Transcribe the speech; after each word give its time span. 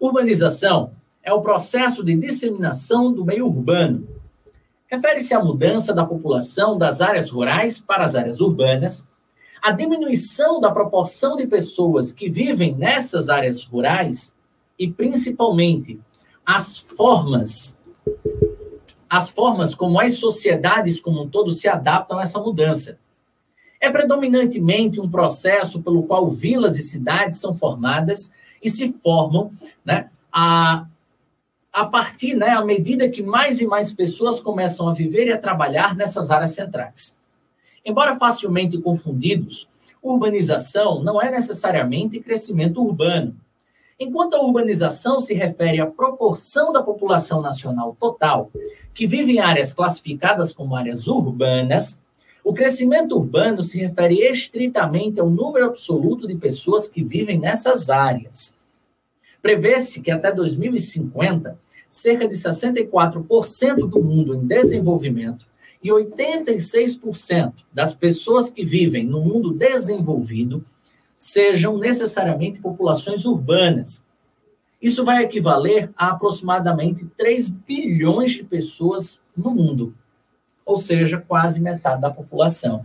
Urbanização 0.00 0.92
é 1.22 1.32
o 1.32 1.40
processo 1.40 2.04
de 2.04 2.14
disseminação 2.14 3.12
do 3.12 3.24
meio 3.24 3.46
urbano. 3.46 4.08
Refere-se 4.86 5.34
à 5.34 5.42
mudança 5.42 5.92
da 5.92 6.06
população 6.06 6.78
das 6.78 7.00
áreas 7.00 7.30
rurais 7.30 7.78
para 7.80 8.04
as 8.04 8.14
áreas 8.14 8.40
urbanas, 8.40 9.06
a 9.60 9.72
diminuição 9.72 10.60
da 10.60 10.70
proporção 10.70 11.36
de 11.36 11.46
pessoas 11.46 12.12
que 12.12 12.30
vivem 12.30 12.74
nessas 12.74 13.28
áreas 13.28 13.64
rurais 13.64 14.36
e, 14.78 14.88
principalmente, 14.88 16.00
as 16.46 16.78
formas 16.78 17.76
as 19.10 19.28
formas 19.28 19.74
como 19.74 19.98
as 19.98 20.18
sociedades 20.18 21.00
como 21.00 21.22
um 21.22 21.28
todo 21.28 21.50
se 21.52 21.66
adaptam 21.66 22.18
a 22.18 22.22
essa 22.22 22.38
mudança. 22.38 22.98
É 23.80 23.90
predominantemente 23.90 25.00
um 25.00 25.10
processo 25.10 25.82
pelo 25.82 26.02
qual 26.02 26.28
vilas 26.28 26.76
e 26.76 26.82
cidades 26.82 27.38
são 27.38 27.54
formadas 27.54 28.30
e 28.62 28.70
se 28.70 28.92
formam 29.02 29.50
né, 29.84 30.10
a, 30.32 30.86
a 31.72 31.84
partir, 31.84 32.34
né, 32.34 32.50
à 32.50 32.64
medida 32.64 33.08
que 33.08 33.22
mais 33.22 33.60
e 33.60 33.66
mais 33.66 33.92
pessoas 33.92 34.40
começam 34.40 34.88
a 34.88 34.92
viver 34.92 35.26
e 35.26 35.32
a 35.32 35.38
trabalhar 35.38 35.94
nessas 35.94 36.30
áreas 36.30 36.50
centrais. 36.50 37.16
Embora 37.84 38.16
facilmente 38.16 38.78
confundidos, 38.78 39.68
urbanização 40.02 41.02
não 41.02 41.20
é 41.20 41.30
necessariamente 41.30 42.20
crescimento 42.20 42.82
urbano. 42.82 43.36
Enquanto 43.98 44.34
a 44.34 44.40
urbanização 44.40 45.20
se 45.20 45.34
refere 45.34 45.80
à 45.80 45.86
proporção 45.86 46.72
da 46.72 46.82
população 46.82 47.40
nacional 47.42 47.96
total 47.98 48.50
que 48.94 49.06
vive 49.06 49.32
em 49.32 49.40
áreas 49.40 49.72
classificadas 49.72 50.52
como 50.52 50.76
áreas 50.76 51.06
urbanas, 51.06 52.00
o 52.48 52.54
crescimento 52.54 53.14
urbano 53.14 53.62
se 53.62 53.78
refere 53.78 54.22
estritamente 54.22 55.20
ao 55.20 55.28
número 55.28 55.66
absoluto 55.66 56.26
de 56.26 56.34
pessoas 56.34 56.88
que 56.88 57.04
vivem 57.04 57.38
nessas 57.38 57.90
áreas. 57.90 58.56
Prevê-se 59.42 60.00
que 60.00 60.10
até 60.10 60.32
2050, 60.32 61.58
cerca 61.90 62.26
de 62.26 62.34
64% 62.34 63.86
do 63.86 64.02
mundo 64.02 64.34
em 64.34 64.46
desenvolvimento 64.46 65.44
e 65.84 65.90
86% 65.90 67.52
das 67.70 67.92
pessoas 67.92 68.48
que 68.48 68.64
vivem 68.64 69.04
no 69.04 69.20
mundo 69.20 69.52
desenvolvido 69.52 70.64
sejam 71.18 71.76
necessariamente 71.76 72.60
populações 72.60 73.26
urbanas. 73.26 74.06
Isso 74.80 75.04
vai 75.04 75.22
equivaler 75.22 75.90
a 75.94 76.12
aproximadamente 76.12 77.04
3 77.14 77.50
bilhões 77.50 78.32
de 78.32 78.44
pessoas 78.44 79.20
no 79.36 79.50
mundo 79.50 79.92
ou 80.68 80.76
seja, 80.76 81.16
quase 81.16 81.62
metade 81.62 82.02
da 82.02 82.10
população. 82.10 82.84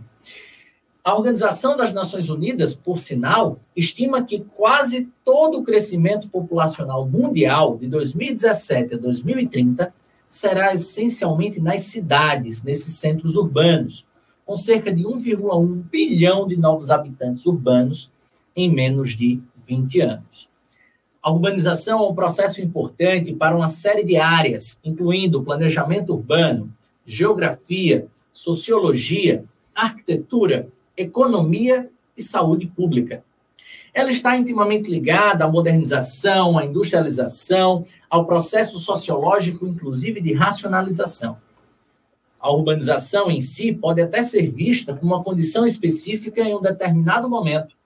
A 1.04 1.14
Organização 1.14 1.76
das 1.76 1.92
Nações 1.92 2.30
Unidas, 2.30 2.74
por 2.74 2.98
sinal, 2.98 3.60
estima 3.76 4.24
que 4.24 4.40
quase 4.56 5.06
todo 5.22 5.58
o 5.58 5.62
crescimento 5.62 6.26
populacional 6.30 7.06
mundial 7.06 7.76
de 7.76 7.86
2017 7.86 8.94
a 8.94 8.96
2030 8.96 9.92
será 10.26 10.72
essencialmente 10.72 11.60
nas 11.60 11.82
cidades, 11.82 12.62
nesses 12.62 12.94
centros 12.94 13.36
urbanos, 13.36 14.06
com 14.46 14.56
cerca 14.56 14.90
de 14.90 15.02
1,1 15.02 15.82
bilhão 15.90 16.46
de 16.46 16.56
novos 16.56 16.88
habitantes 16.88 17.44
urbanos 17.44 18.10
em 18.56 18.72
menos 18.72 19.14
de 19.14 19.42
20 19.66 20.00
anos. 20.00 20.48
A 21.22 21.30
urbanização 21.30 22.02
é 22.02 22.08
um 22.08 22.14
processo 22.14 22.62
importante 22.62 23.34
para 23.34 23.54
uma 23.54 23.68
série 23.68 24.04
de 24.04 24.16
áreas, 24.16 24.80
incluindo 24.82 25.42
planejamento 25.42 26.14
urbano, 26.14 26.72
geografia, 27.06 28.06
sociologia, 28.32 29.44
arquitetura, 29.74 30.68
economia 30.96 31.90
e 32.16 32.22
saúde 32.22 32.66
pública. 32.66 33.24
Ela 33.92 34.10
está 34.10 34.36
intimamente 34.36 34.90
ligada 34.90 35.44
à 35.44 35.48
modernização, 35.48 36.58
à 36.58 36.64
industrialização, 36.64 37.84
ao 38.10 38.26
processo 38.26 38.78
sociológico, 38.78 39.66
inclusive 39.66 40.20
de 40.20 40.32
racionalização. 40.32 41.38
A 42.40 42.52
urbanização 42.52 43.30
em 43.30 43.40
si 43.40 43.72
pode 43.72 44.02
até 44.02 44.22
ser 44.22 44.50
vista 44.50 44.94
como 44.94 45.14
uma 45.14 45.22
condição 45.22 45.64
específica 45.64 46.42
em 46.42 46.54
um 46.54 46.60
determinado 46.60 47.28
momento, 47.28 47.76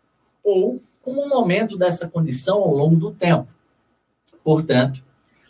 ou 0.42 0.80
como 1.02 1.24
um 1.24 1.28
momento 1.28 1.76
dessa 1.76 2.08
condição 2.08 2.56
ao 2.56 2.74
longo 2.74 2.96
do 2.96 3.12
tempo. 3.12 3.46
Portanto, 4.42 5.02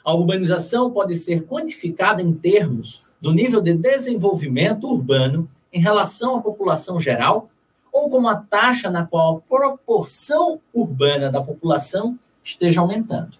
a 0.08 0.14
urbanização 0.14 0.90
pode 0.90 1.14
ser 1.16 1.44
quantificada 1.44 2.22
em 2.22 2.32
termos 2.32 3.02
do 3.20 3.30
nível 3.30 3.60
de 3.60 3.74
desenvolvimento 3.74 4.88
urbano 4.88 5.46
em 5.70 5.82
relação 5.82 6.36
à 6.36 6.40
população 6.40 6.98
geral, 6.98 7.50
ou 7.92 8.08
como 8.08 8.26
a 8.26 8.36
taxa 8.36 8.88
na 8.88 9.04
qual 9.04 9.36
a 9.36 9.40
proporção 9.40 10.62
urbana 10.72 11.30
da 11.30 11.42
população 11.42 12.18
esteja 12.42 12.80
aumentando. 12.80 13.36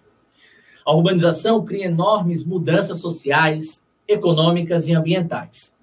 A 0.85 0.93
urbanização 0.93 1.65
cria 1.65 1.87
enormes 1.87 2.43
mudanças 2.43 2.99
sociais, 2.99 3.83
econômicas 4.07 4.87
e 4.87 4.93
ambientais. 4.93 5.73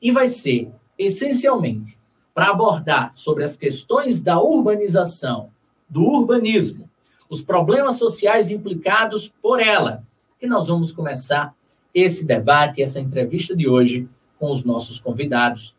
E 0.00 0.10
vai 0.10 0.28
ser, 0.28 0.72
essencialmente, 0.98 1.98
para 2.32 2.48
abordar 2.48 3.12
sobre 3.12 3.44
as 3.44 3.54
questões 3.54 4.22
da 4.22 4.40
urbanização, 4.40 5.50
do 5.86 6.02
urbanismo, 6.02 6.89
os 7.30 7.40
problemas 7.40 7.96
sociais 7.96 8.50
implicados 8.50 9.32
por 9.40 9.60
ela, 9.60 10.02
que 10.38 10.46
nós 10.46 10.66
vamos 10.66 10.90
começar 10.90 11.54
esse 11.94 12.24
debate, 12.26 12.82
essa 12.82 13.00
entrevista 13.00 13.56
de 13.56 13.68
hoje 13.68 14.08
com 14.38 14.50
os 14.50 14.64
nossos 14.64 14.98
convidados. 14.98 15.76